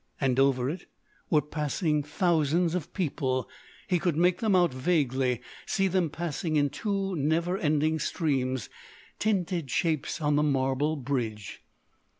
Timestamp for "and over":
0.19-0.67